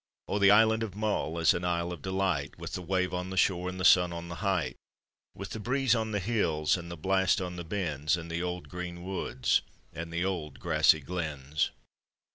]O 0.27 0.39
the 0.39 0.49
island 0.49 0.81
of 0.81 0.95
Mull 0.95 1.37
is 1.37 1.53
an 1.53 1.63
isle 1.63 1.91
of 1.91 2.01
delight, 2.01 2.57
With 2.57 2.73
the 2.73 2.81
wave 2.81 3.13
on 3.13 3.29
the 3.29 3.37
shore 3.37 3.69
and 3.69 3.79
the 3.79 3.85
sun 3.85 4.11
on 4.11 4.29
the 4.29 4.37
height, 4.41 4.75
With 5.35 5.51
the 5.51 5.59
breeze 5.59 5.93
on 5.93 6.09
the 6.11 6.19
hills, 6.19 6.75
and 6.75 6.89
the 6.89 6.97
blast 6.97 7.39
on 7.39 7.55
the 7.55 7.63
Bens, 7.63 8.17
And 8.17 8.31
the 8.31 8.41
old 8.41 8.67
green 8.67 9.03
woods, 9.03 9.61
and 9.93 10.11
the 10.11 10.25
old 10.25 10.59
grassy 10.59 11.01
glens. 11.01 11.69